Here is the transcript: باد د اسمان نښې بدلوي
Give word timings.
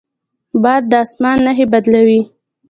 باد 0.63 0.83
د 0.91 0.93
اسمان 1.05 1.37
نښې 1.45 1.65
بدلوي 1.73 2.21